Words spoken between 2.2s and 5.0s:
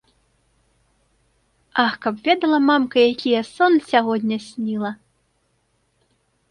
ведала, мамка, які я сон сягоння сніла?!